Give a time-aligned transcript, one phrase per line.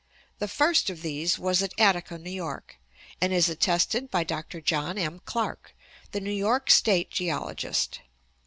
[0.39, 2.79] The first of these was at Attica, New York,
[3.21, 5.21] and is attested by Doctor John M.
[5.25, 5.75] Clarke,
[6.09, 8.01] the New York state geologist.